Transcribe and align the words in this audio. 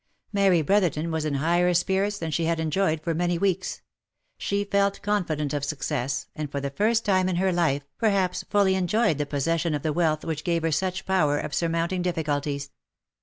Mary 0.33 0.63
Brotherton 0.63 1.11
was 1.11 1.25
in 1.25 1.35
higher 1.35 1.71
spirits 1.75 2.17
than 2.17 2.31
she 2.31 2.45
had 2.45 2.59
enjoyed 2.59 3.01
for 3.03 3.13
many 3.13 3.37
weeks— 3.37 3.83
she 4.39 4.63
felt 4.63 4.99
confident 5.03 5.53
of 5.53 5.63
success, 5.63 6.25
and 6.35 6.51
for 6.51 6.59
the 6.59 6.71
first 6.71 7.05
time 7.05 7.29
in 7.29 7.35
her 7.35 7.51
life, 7.53 7.83
perhaps, 7.99 8.43
fully 8.49 8.73
enjoyed 8.73 9.19
the 9.19 9.27
possession 9.27 9.75
of 9.75 9.83
the 9.83 9.93
wealth 9.93 10.25
which 10.25 10.43
gave 10.43 10.63
her 10.63 10.71
such 10.71 11.05
power 11.05 11.37
of 11.37 11.53
surmounting 11.53 12.01
difficulties. 12.01 12.71